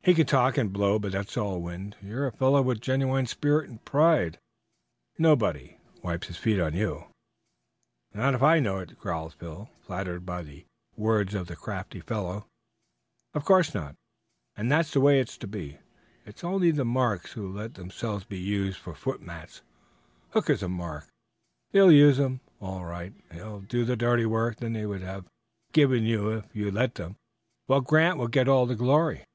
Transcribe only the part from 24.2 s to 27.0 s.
work they would have given you if you'd let